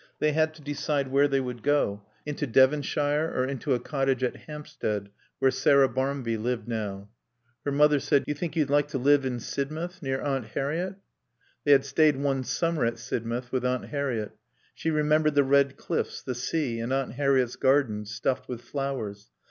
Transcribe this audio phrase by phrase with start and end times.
[0.17, 4.35] They had to decide where they would go: into Devonshire or into a cottage at
[4.35, 7.11] Hampstead where Sarah Barmby lived now.
[7.65, 10.95] Her mother said, "Do you think you'd like to live in Sidmouth, near Aunt Harriett?"
[11.65, 14.31] They had stayed one summer at Sidmouth with Aunt Harriett.
[14.73, 19.29] She remembered the red cliffs, the sea, and Aunt Harriett's garden stuffed with flowers.